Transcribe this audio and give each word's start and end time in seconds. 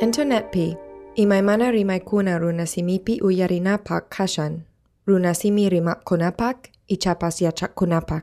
Internetpi, 0.00 0.76
imaymana 1.14 1.70
rimaykuna 1.70 2.38
runasimipi 2.38 3.20
uyarinapak 3.20 4.08
kashan, 4.08 4.62
runasimi 5.06 5.68
rimapkunapak 5.68 6.56
ichapas 6.88 7.42
yachakkunapak, 7.42 8.22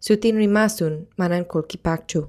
sutin 0.00 0.36
rimasun 0.36 1.06
manan 1.18 1.44
kulkipakchu. 1.44 2.28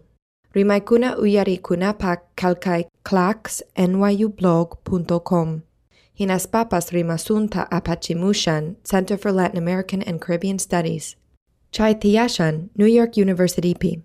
Rimaykuna 0.55 1.17
uyarikunapak 1.17 2.35
kalkay 2.35 2.83
clax 3.09 3.63
nyublog.com. 3.77 5.61
Hinaspapas 6.19 6.91
rimasunta 6.91 7.67
apachimushan 7.71 8.75
Center 8.83 9.17
for 9.17 9.31
Latin 9.31 9.57
American 9.57 10.01
and 10.01 10.19
Caribbean 10.19 10.59
Studies. 10.59 11.15
Chai 11.71 11.93
Tiyashan, 11.93 12.69
New 12.75 12.87
York 12.87 13.15
University 13.15 13.73
P. 13.73 14.03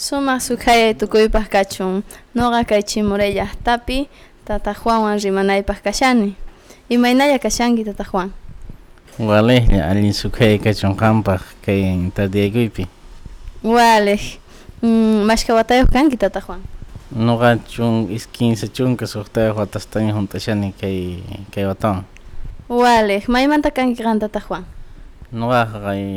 Suma 0.00 0.40
sukaya 0.40 0.96
tukuypaq 0.96 1.52
kachun 1.52 2.00
noqa 2.32 2.64
kay 2.64 2.80
tapi 3.60 4.08
tata 4.48 4.72
Juanwan 4.72 5.20
rimanaypaq 5.20 5.84
kashani 5.84 6.32
imaynalla 6.88 7.36
kashanki 7.36 7.84
tata 7.84 8.08
Juan. 8.08 8.32
Walejlla 9.20 9.92
allin 9.92 10.16
sukhay 10.16 10.56
kachun 10.56 10.96
qampaq 10.96 11.44
kay 11.60 11.84
tardiyakuypi 12.16 12.88
Walej 13.60 14.40
mm, 14.80 15.28
mashka 15.28 15.52
watayuq 15.52 15.92
kanki 15.92 16.16
tata 16.16 16.40
Juan. 16.40 16.64
Nuqa 17.12 17.60
chun 17.68 18.08
is 18.08 18.24
15 18.24 18.72
chunka 18.72 19.04
suqtayuq 19.04 19.52
watastaña 19.52 20.16
hunt'ashani 20.16 20.72
kay 20.80 21.20
kay 21.52 21.68
watawan 21.68 22.08
Walej 22.72 23.28
maymanta 23.28 23.68
kanki 23.68 24.00
qan 24.00 24.16
tata 24.16 24.40
Juan. 24.40 24.64
Nuqaqa 25.28 25.92
kay 25.92 26.08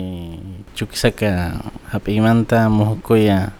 Chuquisaca 0.71 1.59
hap'iymanta 1.91 2.71
muhukuya 2.71 3.51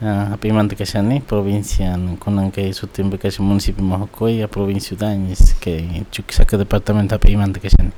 hap'iymanta 0.00 0.76
kashani 0.76 1.20
provincia 1.20 1.92
kunan 2.20 2.50
kay 2.50 2.72
sutinpi 2.72 3.18
kashan 3.18 3.44
municipio 3.44 3.84
muhukuya 3.84 4.48
provincia 4.48 4.96
Udañez 4.96 5.54
kay 5.60 6.04
Chuquisaca 6.10 6.56
departamento 6.56 7.14
hap'iymanta 7.14 7.60
kashani 7.60 7.92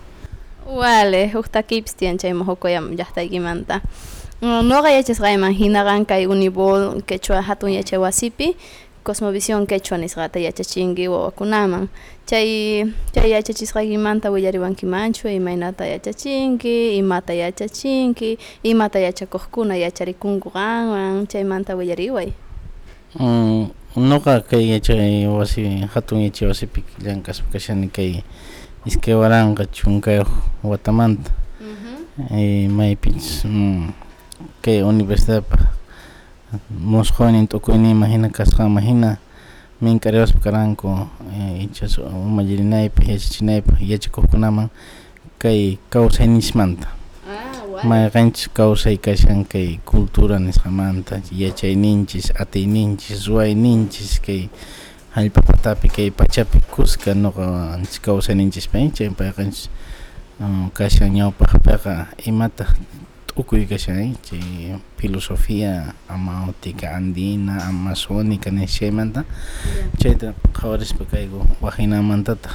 Walej 0.67 1.33
huk 1.35 1.47
takipis 1.53 1.95
tiyan 1.95 2.19
chay 2.19 2.33
muhukuya 2.35 2.81
llaqtaykimanta 2.81 3.81
Noqa 4.43 4.91
yachasqayman 4.91 5.55
hinaqa 5.55 6.05
kay 6.05 6.27
Unibol 6.27 7.03
quechua 7.07 7.43
hatun 7.43 7.71
yachay 7.71 7.99
wasipi 7.99 8.57
Cosmovisión 9.05 9.67
quechua 9.67 9.99
nisqata 9.99 10.39
yachachinki 10.39 11.09
wawakunaman 11.09 11.89
chay 12.33 12.89
chay 13.13 13.29
yachachisqaykimanta 13.37 14.33
willariwankimanchu 14.33 15.29
imaynata 15.29 15.85
yachachinki 15.85 16.97
imata 16.97 17.37
yachachinki 17.37 18.39
imata 18.65 18.99
yachakuqkuna 19.05 19.77
yacharikunku 19.77 20.49
qanwan 20.49 21.29
chaymanta 21.29 21.77
willariway 21.77 22.33
mm, 23.21 23.69
Nuqa 23.97 24.41
kay 24.41 24.73
yachay 24.73 25.29
wasi 25.29 25.85
hatun 25.93 26.25
yachay 26.25 26.49
wasipi 26.49 26.81
llank'aspa 27.05 27.53
kashani 27.53 27.93
kay 27.93 28.25
iskay 28.89 29.13
waranqa 29.13 29.69
chunkayuq 29.69 30.33
watamanta. 30.65 31.29
Y 32.33 32.69
maypich 32.73 33.45
mm, 33.45 33.93
kay 34.65 34.81
universidadpa 34.81 35.69
musquynin 36.73 37.45
t'ukuyniyman 37.45 38.09
hina 38.09 38.29
kasqanman 38.33 38.81
hina 38.85 39.19
minkarewas 39.83 40.31
pakaranku 40.33 40.87
eh, 41.35 41.67
ichasu 41.67 42.07
um, 42.07 42.39
mallerinaypaq 42.39 43.03
yachachiynaypaq 43.09 43.83
yachakuqkunaman 43.83 44.71
kay 45.43 45.75
kawsaynishmanta 45.91 46.87
ah, 47.27 47.83
may 47.83 48.07
qanchis 48.15 48.47
kawsay 48.55 48.95
kashan 49.03 49.43
kay 49.43 49.83
cultura 49.83 50.39
nisqamanta 50.39 51.19
yachayninchis 51.35 52.31
atiyninchis 52.39 53.27
ruwayninchis 53.27 54.23
kay 54.23 54.47
hallp'apatapi 55.19 55.89
kay 55.91 56.09
pachapi 56.15 56.63
kusqa 56.71 57.19
noqa 57.19 57.75
anchis 57.75 57.99
kawsayninchis 57.99 58.71
pay 58.71 58.87
chay 58.95 59.11
payqa 59.11 59.43
anchis 59.43 59.67
um, 60.39 60.71
kashan 60.71 61.11
ñawpaqpiqa 61.19 62.07
imataq 62.31 62.71
chay 63.35 64.77
filosofía 64.99 65.95
amautica 66.09 66.95
andina 66.97 67.65
amazónica 67.65 68.51
nishaymanta 68.51 69.25
chayta 69.99 70.35
qhawarispa 70.53 71.05
kayku 71.05 71.41
wajinamantataq 71.61 72.53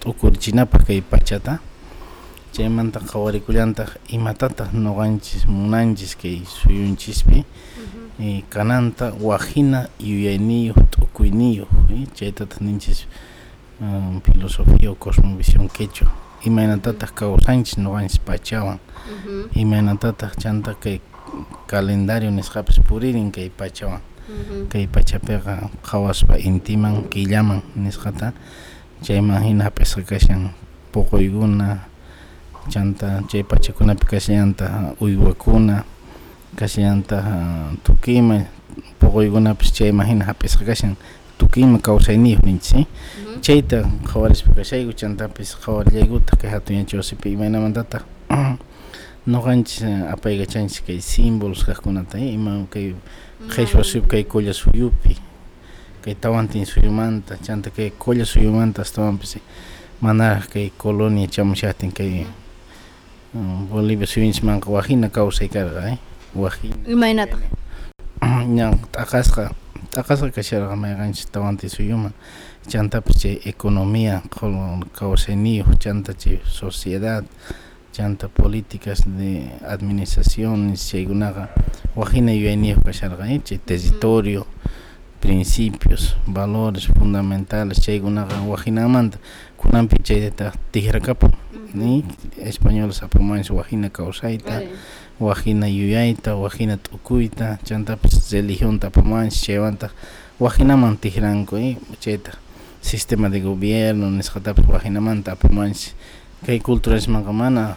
t'ukurichinapaq 0.00 0.86
kay 0.86 1.00
pachata. 1.02 1.60
Chaymanta 2.52 2.98
qhawarikullantaq 3.00 3.90
imatataq 4.10 4.72
ñuqanchis 4.74 5.46
munanchis 5.46 6.16
kay 6.16 6.42
suyunchispi 6.44 7.44
y 8.18 8.42
kananta 8.50 9.12
wajina 9.20 9.88
yuyayniyuq 10.00 10.78
t'ukuyniyuq 10.90 11.68
chaytataq 12.16 12.60
ninchis 12.60 13.06
filosofía 14.24 14.90
o 14.90 14.94
cosmovisión 14.96 15.68
quechua 15.68 16.10
imaynatataq 16.44 17.14
kawsanchis 17.14 17.78
ñuqanchis 17.78 18.18
pachawan. 18.20 18.78
Imaynatataq 19.54 20.36
chanta 20.38 20.74
kay 20.74 21.00
calendario 21.66 22.30
nisqapas 22.30 22.78
puririn 22.84 23.30
kay 23.32 23.50
pachawan. 23.50 24.00
Kay 24.68 24.86
pachapiqa 24.86 25.70
qhawaspa 25.82 26.36
intiman 26.38 27.08
killaman 27.08 27.62
nisqata. 27.76 28.32
Chayman 29.02 29.38
hina 29.46 29.70
hap'isqa 29.70 30.02
kashan 30.02 30.50
puquykuna 30.92 31.86
chanta 32.68 33.22
chay 33.30 33.46
pachakunapi 33.46 34.04
kashllanta 34.04 34.98
uywakuna 35.00 35.84
kashllanta 36.58 37.22
tukima 37.86 38.50
puquykunapish 38.98 39.70
chayman 39.70 40.06
hina 40.06 40.24
hap'isqa 40.26 40.66
kashan 40.66 40.96
tukima 41.38 41.78
kawsayniyuq 41.78 42.42
ninchis 42.46 42.86
chayta 43.40 43.78
qhawarispa 44.08 44.50
kashayku 44.58 44.92
chantapis 44.92 45.56
qhawarillaykuta 45.62 46.36
kay 46.40 46.50
hatun 46.50 46.76
yachay 46.82 46.98
wasipi 47.00 47.32
imaynamantataq 47.32 48.02
ñuqanchis 49.28 49.82
apaykachanchis 50.14 50.80
kay 50.86 50.98
símbolos 51.00 51.64
kaqkunata 51.64 52.18
ima 52.18 52.64
kay 52.70 52.94
qhishwa 53.52 53.84
suyupi 53.84 54.08
kay 54.10 54.24
qulla 54.24 54.52
suyupi 54.52 55.16
kay 56.02 56.14
tawantin 56.14 56.64
suyumanta 56.66 57.36
chanta 57.44 57.70
kay 57.70 57.90
qulla 57.98 58.24
suyumanta 58.24 58.82
astawanpis 58.82 59.38
manaraq 60.00 60.48
kay 60.52 60.70
colonia 60.78 61.26
chamushaptin 61.28 61.92
kay 61.92 62.26
Bolivia 63.70 64.06
suyunchikmanqa 64.06 64.70
wajina 64.72 65.08
kawsay 65.12 65.48
karqa 65.48 65.98
wajina 66.34 66.76
imaynataq 66.88 67.40
ña 68.56 68.72
t'aqasqa 68.92 69.52
t'aqasqa 69.92 70.30
kasharqa 70.30 70.76
mayqanchis 70.76 71.26
tawantin 71.30 71.70
suyuman 71.70 72.12
chantapas 72.68 73.16
chay 73.20 73.40
economía 73.44 74.22
kawsayniyuq 74.98 75.78
chanta 75.78 76.12
chay 76.14 76.40
sociedad 76.44 77.24
chanta 77.92 78.28
políticas 78.28 79.02
de 79.06 79.50
administraciones 79.66 80.88
chaykunaqa 80.90 81.48
wajina 81.96 82.32
yuyayniyuq 82.32 82.82
kasharqa 82.84 83.24
chay 83.44 83.58
territorio 83.58 84.46
principios 85.20 86.16
valores 86.26 86.86
fundamentales 86.86 87.80
chaykunaqa 87.80 88.40
wajinamanta 88.46 89.18
kunanpi 89.56 89.96
chayta 90.02 90.52
tikrakapan 90.70 91.32
ni 91.74 92.04
españoles 92.38 93.02
apamanchis 93.02 93.50
wajina 93.50 93.90
kawsayta 93.90 94.62
wajina 95.20 95.66
yuyayta 95.66 96.36
wajina 96.36 96.76
t'ukuyta 96.76 97.58
chantapas 97.64 98.30
religionta 98.32 98.86
apamanchis 98.86 99.42
chaymanta 99.42 99.90
wajinaman 100.40 100.96
tikranku 100.96 101.76
chayta 102.00 102.32
sistema 102.80 103.28
de 103.28 103.40
gobierno 103.40 104.10
nisqatapas 104.10 104.64
wajinamanta 104.68 105.32
apamanchis 105.32 105.94
kay 106.46 106.60
culturasmanqa 106.60 107.32
mana 107.32 107.76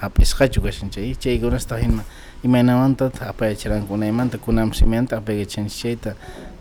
hap'isqachu 0.00 0.60
kashan 0.60 0.90
chay 0.90 1.14
chaykunastaq 1.14 1.80
hina 1.80 2.04
imaynamantataq 2.44 3.24
apayachiranku 3.28 3.94
unaymanta 3.94 4.38
kunapas 4.38 4.80
imaymanta 4.84 5.16
apaykachanchis 5.16 5.80
chayta 5.80 6.14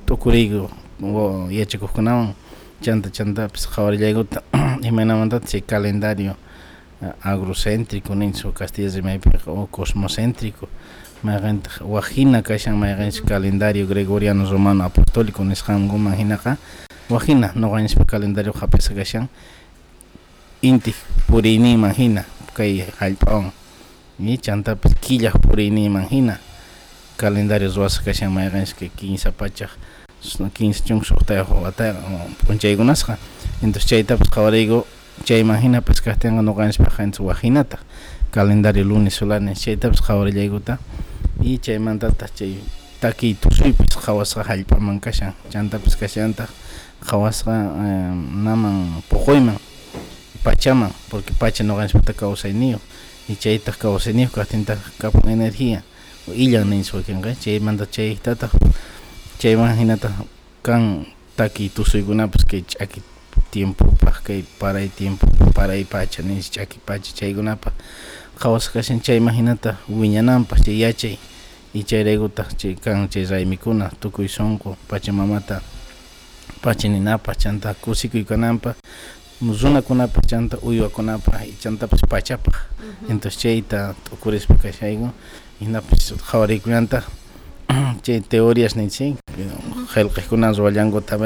t'ukuriyku 0.05 0.69
yachakuqkunawan 1.51 2.31
chanta 2.81 3.09
chantapis 3.11 3.67
qhawarillaykuta 3.67 4.43
imaynamantataq 4.89 5.49
chay 5.49 5.61
calendario 5.61 6.39
agrocéntrico 7.21 8.15
ninchis 8.15 8.45
o 8.45 8.53
Castilla 8.53 8.89
rimaypiqa 8.89 9.51
o 9.51 9.67
cosmocéntrico. 9.67 10.67
Mayqantaq 11.23 11.81
wajina 11.81 12.41
kashan 12.41 12.77
mayqanchis 12.77 13.21
calendario 13.21 13.87
gregoriano 13.87 14.49
romano 14.49 14.83
apostólico 14.83 15.43
nisqankuman 15.43 16.15
hinaqa 16.17 16.57
wajina 17.09 17.53
ñuqanchispa 17.55 18.05
calendario 18.05 18.53
hap'isqa 18.53 18.95
kashan 18.95 19.29
inti 20.61 20.93
puriniyman 21.27 21.93
hina 21.93 22.25
kay 22.53 22.85
hallp'awan 22.99 23.51
y 24.19 24.37
chantapis 24.37 24.93
killaq 25.01 25.37
puriniyman 25.37 26.09
hina 26.09 26.39
calendario 27.17 27.69
ruwasqa 27.69 28.05
kashan 28.05 28.33
kay 28.33 28.89
15 28.89 29.31
pachaq 29.31 29.69
15 30.21 30.81
chunka 30.85 31.05
suqtayuq 31.05 31.49
watayqa 31.63 32.01
p'unchaykunasqa 32.45 33.17
entonces 33.61 33.89
chaytapas 33.89 34.29
qawariyku 34.29 34.85
chayman 35.23 35.61
hinapas 35.61 36.01
kajtinqa 36.01 36.41
ñuqanchis 36.41 36.83
qanchis 36.97 37.19
wajinata 37.19 37.79
calendario 38.31 38.83
lunes 38.83 39.15
solares 39.15 39.61
chaytapas 39.61 40.01
qawarillaykuta 40.01 40.79
y 41.41 41.57
chaymantataq 41.59 42.33
chay 42.35 42.59
taki 42.99 43.35
tusuypis 43.35 43.95
qhawasqa 43.95 44.43
hallp'aman 44.43 44.99
kashan 44.99 45.33
chantapis 45.49 45.95
kashanta. 45.95 46.47
Qhawasqa 47.05 47.51
naman 47.51 49.03
puquyman 49.09 49.59
pachaman 50.43 50.89
porque 51.09 51.33
pacha 51.37 51.63
noqanchikta 51.63 52.13
kawsayniyuq 52.13 52.81
y 53.29 53.35
chaytaq 53.35 53.77
kawsayniyuq 53.77 54.31
kaqtinta 54.33 54.77
kapun 54.97 55.29
energía. 55.29 55.83
Illan 56.33 56.69
ninchwa 56.69 57.03
kanqa 57.05 57.35
chaymanta 57.37 57.85
chaytataq 57.85 58.49
chayman 59.37 59.77
hinata 59.77 60.09
kan 60.63 61.05
taki 61.37 61.69
tusuykunapas 61.69 62.45
kay 62.49 62.63
ch'aki 62.65 63.01
tiempopaq 63.55 64.19
kay 64.27 64.43
paray 64.59 64.91
tiempo 64.91 65.23
paray 65.55 65.87
pacha 65.87 66.19
nish 66.19 66.51
ch'aki 66.51 66.75
pacha 66.83 67.15
chaykunapaq 67.15 67.71
qhawasqa 68.35 68.83
kashan 68.83 68.99
chayman 68.99 69.31
hinata 69.31 69.79
wiñananpaq 69.87 70.59
chay 70.59 70.83
yachay 70.83 71.15
y 71.71 71.87
chayraykutaq 71.87 72.51
chay 72.59 72.75
kan 72.75 73.07
chay 73.07 73.23
raymikuna 73.23 73.95
tukuy 74.03 74.27
sunqu 74.27 74.75
pachamamata 74.91 75.63
pachaninapaq 76.59 77.35
chanta 77.39 77.71
kusikuykunanpaq 77.79 78.75
runakunapaq 79.39 80.27
chanta 80.27 80.59
uywakunapaq 80.59 81.47
y 81.47 81.55
chantapas 81.55 82.03
pachapaq 82.11 82.55
entonces 83.07 83.39
chayta 83.39 83.95
t'ukurispa 84.03 84.59
kashayku 84.59 85.15
hinapas 85.63 86.11
qhawarikullantaq 86.27 87.07
chay 88.03 88.19
teorias 88.19 88.75
ninchik 88.75 89.15
qillqikuna 89.93 90.51
ruwallankuta 90.51 91.17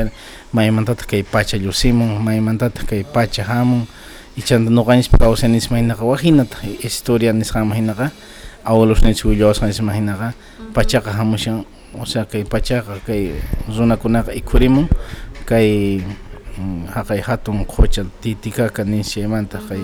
maymantataq 0.54 1.08
kay 1.08 1.24
pacha 1.24 1.58
llusimun 1.58 2.20
maymantataq 2.24 2.86
kay 2.86 3.04
pacha 3.04 3.44
hamun 3.44 3.88
y 4.38 4.42
chanta 4.42 4.72
ñuqanchik 4.72 5.18
kawsanispa 5.20 5.78
hinaqa 5.78 6.04
wajinata 6.06 6.58
historia 6.84 7.34
nisqanman 7.34 7.78
hinaqa 7.78 8.12
abuelos 8.64 9.04
ninchik 9.04 9.26
willawasqanisma 9.26 9.94
hinaqa 9.94 10.34
pachaqa 10.74 11.12
hamushan 11.12 11.66
o 11.98 12.06
sea 12.06 12.26
kay 12.26 12.44
pachaqa 12.44 13.00
kay 13.06 13.34
runakunaqa 13.68 14.32
ikhurimun 14.36 14.88
kay 15.46 16.02
haqay 16.94 17.22
hatun 17.22 17.66
qucha 17.66 18.06
titikaka 18.22 18.84
nishaymanta 18.84 19.60
kay 19.70 19.82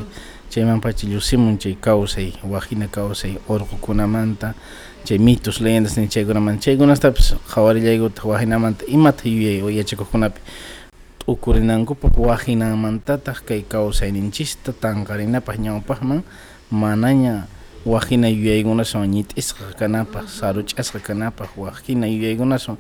chaymanpacha 0.50 1.08
llusimun 1.08 1.58
chay 1.58 1.76
kawsay 1.76 2.34
wajina 2.44 2.88
kawsay 2.88 3.38
urqukunamanta 3.50 4.54
chay 5.04 5.18
mitos 5.18 5.62
leyendas 5.62 5.98
ni 5.98 6.08
chaykunamanta 6.08 6.62
chaykunastapish 6.66 7.36
qhawarillaykuta 7.52 8.22
wajinamanta 8.28 8.86
imata 8.88 9.30
yuyay 9.30 9.62
yachakukkunapi 9.78 10.40
t'ukurinankupaq 11.20 12.16
wajinamantataq 12.18 13.38
kay 13.48 13.62
kawsayninchista 13.66 14.74
tanqarinapaq 14.74 15.58
ñawpaqman 15.58 16.22
manaña 16.72 17.48
wajina 17.86 18.30
yuyaykunawan 18.30 19.10
ñit'isqa 19.10 19.74
kanapaq 19.80 20.26
saruch'asqa 20.30 21.00
kanapaq 21.02 21.50
wajina 21.58 22.08
yuyaykunawan 22.08 22.78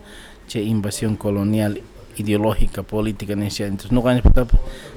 chay 0.47 0.63
invasión 0.69 1.17
colonial 1.17 1.77
ideológica, 2.17 2.83
política 2.83 3.35
nesse 3.35 3.63
ano. 3.63 3.77
Não 3.91 4.01
ganha 4.01 4.21
para 4.21 4.47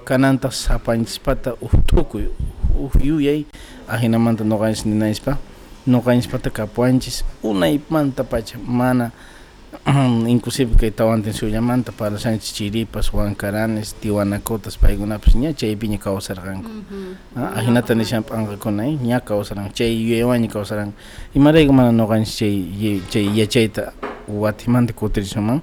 cananta 0.05 0.51
sapantes 0.51 1.19
para 1.19 1.55
o 1.61 1.69
truco, 1.83 2.19
o 2.75 2.89
fio 2.89 3.21
e 3.21 3.29
aí 3.29 3.47
a 3.87 3.97
rina 3.97 4.19
manta 4.19 4.45
não 4.45 4.59
ganha 4.59 4.77
nem 4.85 4.95
nais 4.95 5.19
para 5.19 5.39
não 5.87 6.01
ganha 6.01 6.23
para 6.29 6.51
capuantes, 6.51 7.25
o 7.43 7.55
manta 7.89 8.23
pacha 8.23 8.59
mana 8.59 9.13
inclusive 10.29 10.77
que 10.77 10.87
estava 10.87 11.15
antes 11.15 11.37
seu 11.37 11.49
llamanta 11.49 11.93
para 11.93 12.19
Sánchez 12.19 12.55
Chiripas, 12.55 13.09
Juan 13.09 13.35
Caranes, 13.35 13.95
Tiwanacotas, 14.01 14.77
Paiguna, 14.77 15.19
pues 15.19 15.35
ña 15.35 15.55
chay 15.55 15.77
piña 15.77 15.99
causarán. 15.99 16.63
Ah, 17.37 17.53
ahinata 17.57 17.95
ni 17.95 18.05
champ 18.05 18.31
ya, 18.31 18.37
anga 18.39 18.57
con 18.57 18.81
ahí, 18.81 18.99
cai 19.03 19.21
causarán, 19.21 19.71
chay 19.73 19.93
yewan 20.09 20.41
ni 20.41 20.49
causarán. 20.49 20.95
mana 21.35 21.39
mare 21.39 21.65
gumana 21.67 21.93
cai 21.93 22.07
gan 22.07 22.25
chay 22.25 23.03
chay 23.11 23.29
ya 23.35 23.47
chayta, 23.47 23.93
watimante 24.27 24.95
cotrizoman, 24.95 25.63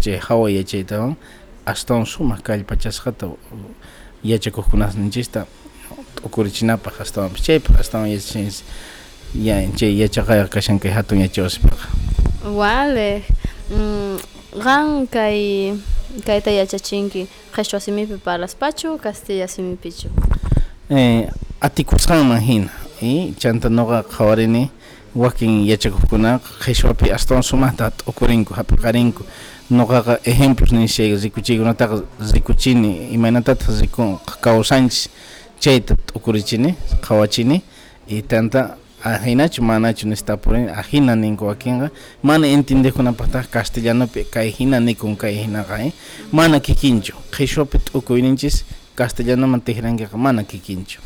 chay 0.00 0.18
hawa 0.18 0.50
yachaytawan 0.50 1.16
ashtawan 1.66 2.04
sumaq 2.06 2.40
kallpachasqata 2.42 3.28
yachakuqkunasninchista 4.24 5.46
t'ukurichinapaq 6.16 7.00
ashtawanpas 7.00 7.42
chaypaq 7.42 7.76
ashtawan 7.80 8.08
yachachinchis 8.10 8.64
ya 9.34 9.56
chay 9.76 9.92
yachaqayqa 10.00 10.48
kashan 10.48 10.78
kay 10.80 10.90
hatun 10.90 11.20
yachawaspaqa 11.20 11.88
Vale. 12.56 13.22
Mm, 13.70 14.16
qan 14.64 15.06
kay 15.06 15.74
kayta 16.24 16.50
yachachinki 16.50 17.28
qhechwa 17.52 17.80
simipi 17.80 18.16
paraspachu 18.16 18.96
castilla 18.98 19.46
simipichu 19.48 20.08
eh 20.90 21.28
atikusqanman 21.60 22.40
hina 22.40 22.70
y 23.02 23.34
chanta 23.38 23.68
ñuqa 23.68 24.02
qhawarini 24.08 24.70
wakin 25.14 25.66
yachakuqkunaqa 25.66 26.64
qhechwapi 26.64 27.12
astawan 27.12 27.42
sumaqta 27.42 27.90
t'ukurinku 27.90 28.54
hapiqarinku 28.54 29.24
ñuqaqa 29.70 30.20
ejemplos 30.24 30.72
nishay 30.72 31.16
rikuchiykunataqa 31.16 32.02
rikuchini 32.32 33.12
imaynatataq 33.12 33.80
riku 33.80 34.18
kawsanchis 34.40 35.08
chayta 35.60 35.96
t'ukurichini 36.06 36.74
qhawachini 37.02 37.62
y 38.08 38.22
tanta 38.22 38.76
ajinachu 39.04 39.62
manachu 39.62 40.08
nistapurini 40.08 40.70
ajina 40.70 41.16
ninku 41.16 41.44
wakinqa 41.44 41.90
mana 42.22 42.46
entendeqkunapaqtaq 42.46 43.50
castellanopi 43.50 44.24
kay 44.24 44.50
hina 44.50 44.80
nikun 44.80 45.16
kay 45.16 45.34
hinaqa 45.34 45.82
eh? 45.84 45.92
mana 46.32 46.60
kikinchu 46.60 47.14
qhechwapi 47.30 47.78
t'ukuyninchis 47.78 48.64
castellanoman 48.96 49.60
tiqrankiqa 49.60 50.16
mana 50.16 50.42
kikinchu 50.44 51.00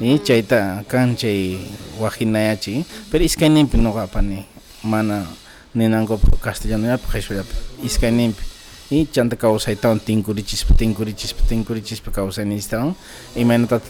y 0.00 0.18
chayta 0.18 0.84
kan 0.88 1.16
chay 1.16 1.58
wajinayachi 2.00 2.84
pero 3.10 3.24
iskayninpi 3.24 3.76
ñuqapani 3.78 4.46
mana 4.84 5.26
ninankupak 5.74 6.38
castellanollapi 6.40 7.06
qhechwallapi 7.12 7.54
iskayninpi 7.84 8.42
y 8.90 9.06
chanta 9.12 9.36
kawsaytawan 9.36 10.00
tinkurichispa 10.00 10.74
tinkurichispa 10.74 11.42
tinkurichispa 11.48 12.10
kawsaynistawan 12.10 12.94
imaynata 13.36 13.80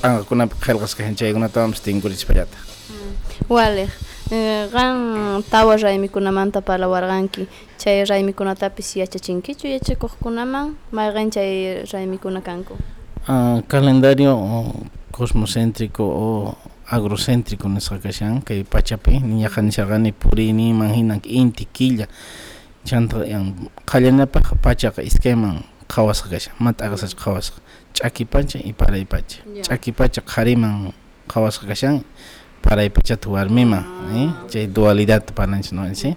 p'anqakunapi 0.00 0.54
qillqasqa 0.64 1.10
chaykunatawanpas 1.14 1.80
tinkurichispallata 1.82 2.56
Wale. 3.48 3.88
Qan 4.72 5.42
tawa 5.50 5.76
raymikunamanta 5.76 6.60
parlawarqanki 6.60 7.48
chay 7.78 8.04
raymikunatapis 8.04 8.96
yachachinkichu 8.96 9.66
yachakuqkunaman. 9.68 10.76
Mayqan 10.92 11.30
chay 11.32 11.84
raymikuna 11.92 12.40
kanku. 12.40 12.76
Uh, 13.28 13.60
calendario 13.68 14.36
cosmocéntrico 15.18 16.04
o 16.06 16.56
agrocéntrico 16.86 17.66
nisqa 17.68 17.98
kashan 18.04 18.40
kay 18.46 18.62
pachapi 18.64 19.18
ñaqa 19.40 19.60
nisharqani 19.66 20.12
puriyninman 20.12 20.94
hinan 20.94 21.20
inti 21.26 21.66
chanta 22.88 23.16
qallanapaq 23.90 24.46
pachaqa 24.64 25.02
iskayman 25.02 25.56
qhawasqa 25.92 26.28
kashan 26.32 26.54
manta 26.62 26.86
aqsacha 26.86 27.16
qhawasqa 27.22 27.58
ch'aki 27.96 28.24
pacha 28.24 28.58
y 28.62 28.72
paray 28.72 29.04
pacha 29.04 29.42
ch'aki 29.66 29.90
pacha 29.92 30.20
qhariman 30.22 30.92
qhawasqa 31.28 31.66
kashan 31.66 32.04
paray 32.62 32.88
pachata 32.88 33.28
warmiman 33.28 33.84
eh? 34.14 34.28
chay 34.50 34.66
dualidad 34.66 35.24
pananchik 35.34 35.72
no 35.72 35.82
¿sí? 35.94 36.16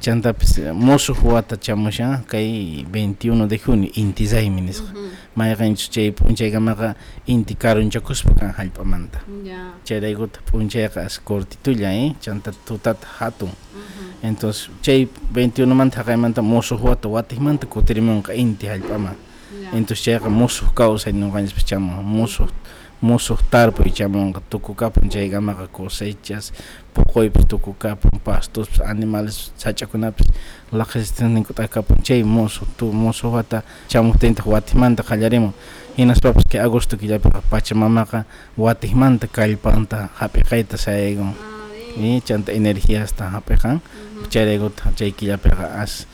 Chantapis 0.00 0.58
musuq 0.72 1.24
wata 1.24 1.56
chamusha 1.56 2.22
kay 2.26 2.84
21 2.90 3.46
de 3.46 3.58
junio 3.58 3.90
intisaymi 3.94 4.60
nisqa 4.60 4.88
mayqanchik 5.36 5.90
chay 5.92 6.10
p'unchaykamaqa 6.10 6.94
inti 7.26 7.54
karunchakuspa 7.54 8.32
kan 8.34 8.50
hallp'amanta 8.58 9.20
chayraykuta 9.84 10.40
p'unchayqa 10.48 11.04
as 11.04 11.20
cortitulla 11.20 11.92
eh? 11.92 12.14
chanta 12.20 12.50
tutata 12.66 13.06
hatun 13.18 13.52
entonces 14.22 14.70
chay 14.82 15.06
21 15.32 15.74
manta 15.74 16.00
haqaymanta 16.00 16.42
musuq 16.42 16.80
wata 16.84 17.08
watikmanta 17.08 17.66
kutirimunqa 17.66 18.32
inti 18.34 18.66
hallp'aman 18.72 19.16
entonces 19.76 20.04
chayqa 20.04 20.28
musuq 20.30 20.72
kawsay 20.74 21.12
ñuqanchikpas 21.12 21.64
chamun 21.68 22.00
musuq 22.04 22.48
musuq 23.02 23.40
tarpuy 23.50 23.90
chamunqa 23.90 24.40
tukukapun 24.50 25.08
chaykamaqa 25.08 25.68
cosechas 25.72 26.52
puquypis 26.94 27.48
tukukapun 27.48 28.20
pastos 28.20 28.68
animales 28.84 29.52
sach'akunapis 29.56 30.28
laqsistinninkutaq 30.72 31.70
kapun 31.70 31.96
chay 32.04 32.22
musuq 32.22 32.68
tu 32.76 32.92
musuq 32.92 33.32
wata 33.32 33.62
chamuptintaq 33.88 34.46
watimanta 34.46 35.02
qallarimun 35.02 35.56
hinaspapas 35.96 36.44
kay 36.44 36.60
agosto 36.60 36.96
killapiqa 37.00 37.40
pachamamaqa 37.50 38.24
watikmanta 38.58 39.26
kallpanta 39.26 40.12
hap'iqayta 40.20 40.76
sayaykun 40.76 41.32
y 41.96 42.20
chanta 42.20 42.52
energiasta 42.52 43.32
hap'iqan 43.32 43.80
chayraykuta 44.28 44.92
chay 44.92 45.10
killapiqa 45.12 45.80
as 45.82 46.06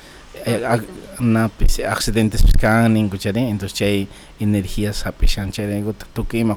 accidentes 1.88 2.42
kan 2.60 2.92
ninku 2.92 3.16
chari 3.18 3.40
entonces 3.48 3.76
chay 3.78 4.08
energías 4.40 5.04
hapishan 5.06 5.52
chayraykuta 5.52 6.06
tukuy 6.14 6.40
ima 6.40 6.56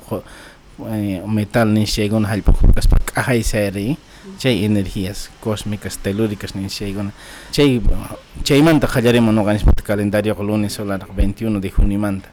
metal 1.27 1.67
nishaykuna 1.74 2.27
hallp'akupakaspa 2.27 2.98
k'ahay 3.00 3.43
sayri 3.43 3.98
chay 4.38 4.65
energías 4.65 5.29
cósmicas 5.43 5.98
telúricas 5.98 6.55
nishaykuna 6.55 7.12
chay 7.51 7.81
chaymanta 8.43 8.88
qallarimun 8.88 9.36
ñuqanchikpata 9.36 9.83
calendarioqa 9.83 10.43
lunes 10.43 10.74
solar 10.74 11.01
21 11.07 11.59
de 11.59 11.69
juniomanta 11.69 12.29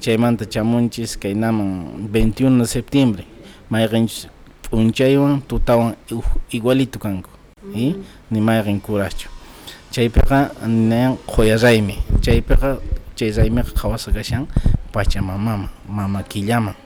chaymanta 0.00 0.46
chamunchis 0.46 1.16
kay 1.16 1.34
naman 1.34 2.08
21 2.12 2.62
de 2.62 2.66
septiembre. 2.66 3.24
Mayqanchis 3.70 4.28
p'unchaywan 4.70 5.42
tutawan 5.44 5.96
igualito 6.50 6.98
kanku 6.98 7.30
y 7.74 7.96
nimayqa 8.30 8.72
kurachu 8.80 9.28
chaypiqa 9.98 10.54
ninan 10.70 11.18
qoyarraymi 11.26 11.96
chaypiqa 12.22 12.78
chay 13.18 13.30
raymiqa 13.34 13.74
qhawasa 13.74 14.12
kashan 14.14 14.46
pachamamama 14.94 15.66
mama 15.90 16.22
killaman 16.22 16.76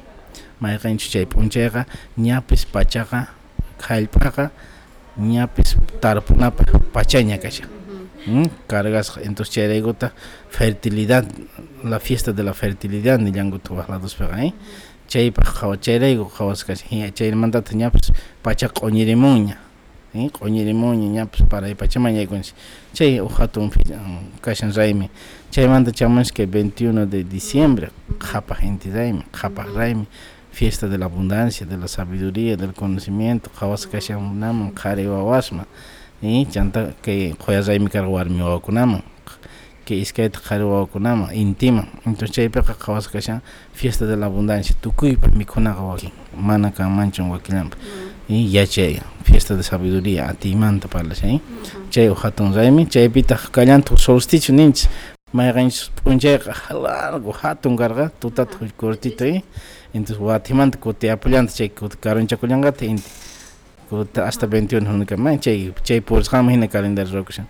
mayqanchu 0.63 1.11
chay 1.13 1.27
p'unchayqa 1.29 1.85
ñapis 2.17 2.65
pachaqa 2.73 3.29
hallp'aqa 3.85 4.49
ñapis 5.21 5.77
tarpunapaq 6.01 6.73
pachaña 6.95 7.37
kashan 7.37 7.69
¿Mm? 8.27 8.47
cargasqa. 8.67 9.21
Entonces 9.21 9.53
chayraykutaq 9.57 10.13
fertilidad 10.49 11.27
la 11.85 12.01
fiesta 12.01 12.33
de 12.33 12.43
la 12.43 12.55
fertilidad 12.55 13.19
nillankuta 13.19 13.75
waq 13.75 13.89
ladospiqa 13.91 14.41
¿eh? 14.47 14.55
chaypaq 15.09 15.53
qawa 15.61 15.77
chayrayku 15.77 16.31
qhawas 16.33 16.65
kashan 16.65 17.13
chaymantata 17.13 17.77
ñapis 17.77 18.09
pacha 18.43 18.69
q'uñirimunña 18.73 19.72
¿eh? 20.15 20.31
q'uñirimunña 20.31 21.09
ñapis 21.09 21.43
paray 21.49 21.75
pachaman 21.75 22.15
yaykunchik 22.15 22.55
chay 22.93 23.21
hatun 23.39 23.71
kashan 24.41 24.73
raymi 24.73 25.11
chaymanta 25.51 25.93
chamunchik 25.93 26.49
21 26.49 27.07
de 27.07 27.25
diciembre 27.25 27.91
qhapaq 28.19 28.63
inti 28.63 28.91
raymi 28.91 29.23
qhapaq 29.33 29.69
raymi 29.75 30.07
fiesta 30.53 30.87
de 30.87 30.99
la 30.99 31.07
abundancia, 31.07 31.67
de 31.67 31.79
la 31.79 31.89
sabiduría, 31.89 32.57
del 32.57 32.75
conocimiento, 32.75 33.51
qawas 33.59 33.87
kashankunaman 33.87 34.73
qhari 34.73 35.07
wawasman 35.07 35.67
y 36.21 36.47
chanta 36.47 36.95
que 37.03 37.35
qoyarraymi 37.39 37.89
karqa 37.89 38.09
warmi 38.09 38.43
wawakunaman 38.43 39.03
que 39.85 39.97
iskayta 39.97 40.39
qhari 40.39 40.63
wawakunaman 40.65 41.35
intiman 41.35 41.89
entonces 42.05 42.37
chaypiqa 42.37 42.75
qawas 42.75 43.09
kashan 43.09 43.43
fiesta 43.73 44.07
de 44.07 44.17
la 44.17 44.27
abundancia. 44.27 44.77
Tukuypa 44.81 45.29
mikhunaqa 45.29 45.81
wakin 45.81 46.13
mana 46.37 46.71
kanmanchun 46.71 47.31
wakillanpa 47.31 47.77
y 48.33 48.51
yachay 48.57 49.01
fiesta 49.25 49.55
de 49.57 49.63
sabiduría 49.63 50.29
atiymanta 50.33 50.89
parlashay 50.89 51.41
chay 51.93 52.09
hatun 52.23 52.55
raymi 52.59 52.87
chaypitaq 52.95 53.43
kallantuq 53.57 53.99
solsticio 54.07 54.55
ninchik 54.55 54.89
mayqanchik 55.37 55.93
p'unchayqa 56.03 56.53
largo 56.85 57.33
hatun 57.41 57.77
karqa 57.77 58.05
tutata 58.21 58.57
cortito 58.81 59.25
y 59.27 59.45
entonces 59.95 60.19
watimanta 60.29 60.79
kuti 60.85 61.09
apollanta 61.15 61.53
chay 61.59 61.69
kuti 61.69 61.97
karunchakullankata 62.05 62.85
inti 62.93 63.11
kuti 63.91 64.21
hasta 64.21 64.47
21 64.47 64.89
hunikama 64.93 65.39
chay 65.45 65.73
chay 65.87 66.01
purisqama 66.01 66.53
hina 66.53 66.69
calendario 66.69 67.13
rukushan 67.21 67.47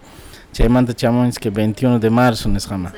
chaymanta 0.53 0.93
chamunchik 0.95 1.45
21 1.53 1.99
de 1.99 2.09
marzo 2.11 2.49
nisqama 2.49 2.93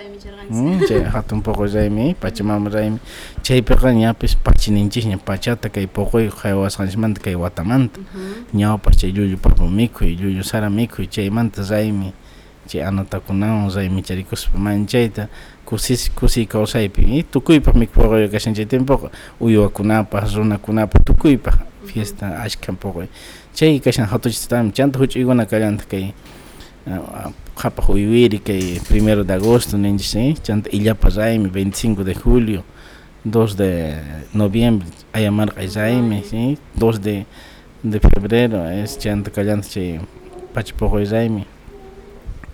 chay 0.88 1.02
hatun 1.04 1.40
poco 1.42 1.64
raymi 1.66 2.14
pachamama 2.14 2.70
raymi 2.70 2.98
chaypiqa 3.42 3.92
ñapis 3.92 4.34
pachininchikña 4.36 5.18
pachata 5.18 5.68
kay 5.68 5.86
poqoy 5.86 6.28
haywasqanchikmanta 6.42 7.20
kay 7.22 7.34
watamanta 7.34 8.00
ñawpaq 8.54 8.96
chay 8.96 9.12
llullu 9.12 9.36
papa 9.38 9.64
mikhuy 9.64 10.16
llullu 10.16 10.42
sara 10.44 10.68
mikhuy 10.70 11.06
chaymanta 11.06 11.62
raymi 11.62 12.12
chay 12.66 12.82
anatakunawan 12.82 13.70
raymi 13.70 14.02
charikuspa 14.02 14.58
manchayta 14.58 15.28
kusis 15.64 16.10
kusi 16.10 16.46
kawsaypi 16.46 17.22
tukuypaq 17.30 17.74
mikhupoqoy 17.74 18.28
kashan 18.28 18.54
chay 18.54 18.66
tiempoqa 18.66 19.10
uywakunapaq 19.40 20.24
runakunapaq 20.34 21.04
tukuypaq 21.06 21.54
fiesta 21.86 22.40
ashkan 22.42 22.76
poqoy 22.76 23.06
chay 23.54 23.78
kashan 23.80 24.06
hatuchistami 24.10 24.72
chanta 24.72 24.98
huch'uykuna 24.98 25.46
kallanta 25.46 25.84
kay 25.88 26.12
qhapaq 27.54 27.88
uywiri 27.88 28.38
kay 28.38 28.80
primero 28.88 29.24
de 29.24 29.32
agosto 29.32 29.78
ninchik 29.78 30.42
chanta 30.42 30.68
illapa 30.70 31.08
raymi 31.08 31.48
25 31.48 32.04
de 32.04 32.14
julio 32.14 32.62
2 33.24 33.56
de 33.56 33.94
noviembre 34.34 34.86
¿sí? 36.22 36.58
2 36.76 37.00
de 37.00 37.26
de 37.82 38.00
febrero 38.00 38.68
es 38.68 38.98
chanta 38.98 39.30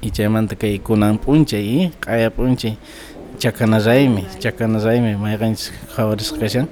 y 0.02 0.10
kay 0.56 0.78
kunan 0.78 1.18
p'unchay 1.18 1.84
y 1.84 1.90
q'aya 2.00 2.30
p'unchay 2.30 2.76
chakana 3.42 3.78
raymi 3.86 4.22
chakana 4.42 4.78
raymi 4.86 5.16
mayqanchik 5.16 5.72
qawarisqa 5.96 6.38
kashan 6.42 6.66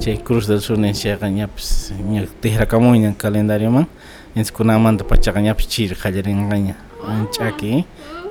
chay 0.00 0.16
cruz 0.26 0.46
del 0.46 0.60
sur 0.60 0.76
ninchayqa 0.78 1.26
ñapis 1.38 1.92
ña 2.12 2.22
tiqrakamunña 2.40 3.10
calendarioman 3.22 3.86
entonces 4.34 4.52
kunanmanta 4.56 5.04
pachaqa 5.04 5.40
ñapis 5.46 5.66
chiri 5.72 5.94
qallarinqaña 6.02 6.74
ch'aki 7.34 7.84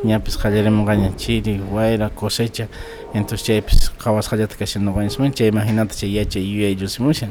ñapis 0.03 0.35
qallarimunqaña 0.41 1.11
chiri 1.17 1.59
wayra 1.71 2.09
cosecha. 2.09 2.67
Entonces 3.13 3.45
chaypis 3.45 3.89
qhawasqallata 4.01 4.55
kashan 4.57 4.81
noqanchikman 4.85 5.33
chay 5.35 5.47
imaginata 5.53 5.93
chay 5.93 6.09
yachay 6.17 6.41
yuyay 6.41 6.73
llusimushan 6.79 7.29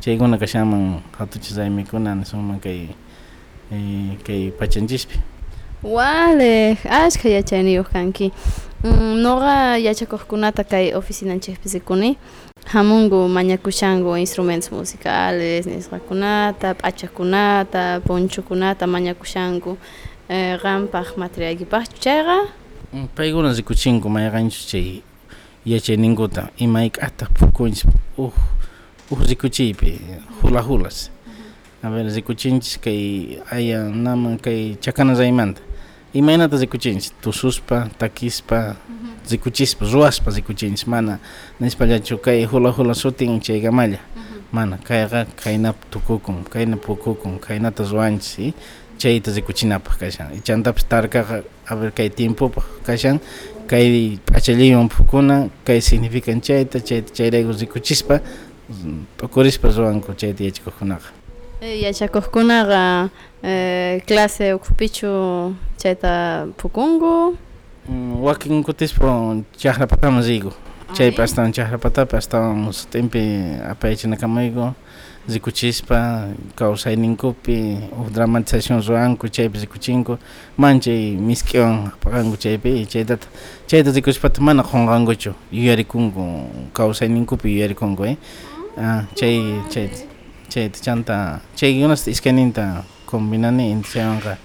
chaykuna 0.00 0.38
kashanman 0.38 1.02
hatuchis 1.18 1.56
raymikuna 1.58 2.14
nisqman 2.16 2.58
kay 2.60 2.88
kay 4.24 4.50
pachanchikpi 4.58 5.18
Wale, 5.84 6.78
ashka 6.88 7.28
yachaniyuq 7.28 7.92
kanki. 7.92 8.32
Mm, 8.84 9.16
noqa 9.22 9.78
yachakuqkunata 9.78 10.64
kay 10.64 10.94
oficinanchikpi 10.94 11.68
sikuni 11.68 12.18
hamungu 12.66 13.28
mañakushanku 13.28 14.16
instrumentos 14.18 14.72
musicales 14.72 15.66
nisqakunata, 15.66 16.74
p'achakunata, 16.74 18.00
punchukunata 18.04 18.86
mañakushanku 18.86 19.78
eh, 20.28 20.58
qampaq 20.60 21.16
materialkipaqchu 21.16 21.96
chayqa 21.98 22.48
paykuna 23.16 23.52
rikuchinku 23.56 24.08
mayqanchik 24.08 24.68
chay 24.68 25.02
yachayninkuta 25.64 26.50
imayk'ataq 26.58 27.32
pukunchik 27.40 27.88
uj 28.18 28.32
uj 29.10 29.20
rikuchiypi 29.28 30.00
hula 30.42 30.60
hulas. 30.60 31.10
A 31.82 31.88
ver 31.88 32.04
rikuchinchik 32.04 32.82
kay 32.84 33.40
имената 36.14 36.58
заключенци 36.58 37.12
тусуспа, 37.20 37.88
такиспа, 37.98 38.76
зекучиспа, 39.26 39.84
зуаспа 39.84 40.30
заключенци, 40.30 40.88
мана 40.88 41.18
не 41.60 41.66
на 41.66 41.68
испалячу 41.68 42.16
кај 42.16 42.46
хула 42.46 42.72
хула 42.72 42.94
сотин 42.94 43.40
че 43.40 43.60
гамаља. 43.60 43.98
Мана 44.52 44.78
кајга 44.78 45.26
кај 45.36 45.56
на 45.58 45.74
тукукум, 45.90 46.44
кај 46.44 46.66
на 46.66 46.76
пукукум, 46.76 47.38
кај 47.38 47.58
на 47.58 47.72
тазуанци, 47.72 48.54
чеите 48.98 49.30
зекучинапа 49.30 49.96
кашан. 49.98 50.32
И 50.34 50.40
чантап 50.40 50.80
старка 50.80 51.42
абер 51.66 51.90
кај 51.90 52.14
тимпопа 52.14 52.62
кажан, 52.86 53.20
кај 53.66 54.18
пачелијон 54.30 54.88
пукуна, 54.88 55.50
кај 55.66 55.80
сигнификан 55.80 56.40
чеите, 56.40 56.80
чеите 56.80 57.14
чеите 57.14 57.44
го 57.44 57.52
зекучиспа, 57.52 58.20
токориспа 59.16 59.72
че 59.72 60.14
чеите 60.16 60.46
ечко 60.46 60.70
хунаха. 60.70 61.23
Yachakuqkunaqa 61.64 63.08
eh, 63.42 64.02
clase 64.06 64.52
ukhupichu 64.54 65.54
chayta 65.76 66.46
pukunku 66.56 67.36
wakin 68.20 68.62
kutispa 68.62 69.36
chaqrapataman 69.56 70.22
riku 70.24 70.52
chaypi 70.92 71.22
astawan 71.22 71.52
chaqrapatapi 71.52 72.16
astawan 72.16 72.72
sutinpi 72.72 73.20
apayachinakamuyku 73.70 74.74
rikuchispa 75.28 76.28
kawsayninkupi 76.54 77.76
uj 77.96 78.12
dramatización 78.12 78.82
ruwanku 78.84 79.28
chaypi 79.28 79.58
rikuchinku 79.58 80.18
manchay 80.56 81.16
misk'iwan 81.16 81.88
apaqanku 81.96 82.36
chaypi 82.36 82.86
chaytata 82.86 83.26
chayta 83.66 83.90
rikuchpata 83.90 84.40
mana 84.40 84.62
qunqankuchu 84.62 85.32
yuyarikunku 85.52 86.22
kawsayninkupi 86.72 87.48
yuyarikunku 87.48 88.04
eh 88.04 88.16
ah, 88.76 89.04
chay 89.14 90.13
che 90.48 90.70
tichanta 90.70 91.40
che 91.54 91.66
yunas 91.66 92.06
iskaninta 92.06 92.84
combinani 93.04 93.72
maka 93.72 94.36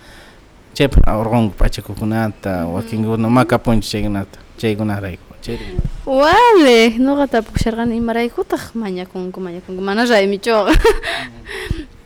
chaypa 0.74 1.02
che 1.06 1.52
pachakukunata 1.56 2.66
che 2.88 2.98
makapunchi 3.30 3.90
chaykunata 3.90 4.40
che 4.58 5.58
Wale, 6.06 6.98
nuqa 6.98 7.28
tapukusharqani 7.28 8.02
kun 8.02 8.46
mañakunku 8.74 9.40
mañakunku 9.40 9.82
mana 9.82 10.06
raymichowqa 10.06 10.74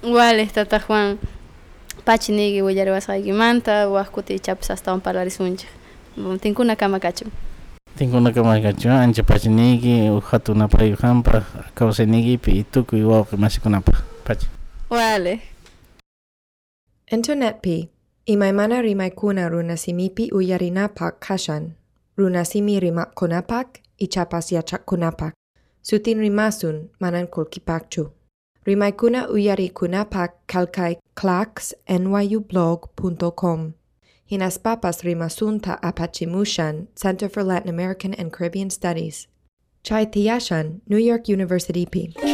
Wale, 0.04 0.46
tata 0.48 0.80
Juan. 0.80 1.18
Pachi 2.06 2.34
nigi 2.34 2.62
willariwasqaykimanta 2.62 3.88
waq 3.88 4.12
kuti 4.12 4.36
ichapas 4.36 4.72
astawan 4.72 5.00
parlarisunchik 5.00 5.70
tinkuna 6.42 6.76
kama 6.76 7.00
kachun 7.00 7.32
tinkunakama 7.98 8.62
kachu 8.62 8.90
ancha 8.90 9.24
pachiniki 9.24 10.10
hatunapay 10.32 10.96
qampaq 10.96 11.44
kawsaynikipi 11.76 12.64
tukuy 12.64 13.04
wawqi 13.04 13.38
masikunapaq 13.38 13.96
pacha 14.26 14.48
Wale 14.90 15.40
Internetpi, 17.12 17.90
imaymana 18.26 18.82
rimaykuna 18.82 19.50
runasimipi 19.50 20.32
uyarinapaq 20.32 21.20
kashan, 21.20 21.72
runasimi 22.18 22.80
rimaqkunapaq 22.80 23.68
ichapas 23.98 24.52
yachaqkunapaq, 24.52 25.34
sutin 25.82 26.20
rimasun 26.20 26.90
manan 27.00 27.28
qullqipaqchu. 27.28 28.12
Rimaykuna 28.66 29.28
uyarikunapaq 29.30 30.32
kalkay 30.48 30.96
clacksnyublog.com. 34.34 34.40
Hinaspapas 34.40 35.04
rimasunta 35.04 35.80
apachimushan 35.82 36.88
Center 36.96 37.30
for 37.30 37.44
Latin 37.44 37.70
American 37.70 38.13
and 38.13 38.32
Caribbean 38.32 38.70
Studies. 38.70 39.28
Chai 39.84 40.06
New 40.88 40.98
York 40.98 41.28
University 41.28 41.86
P. 41.86 42.33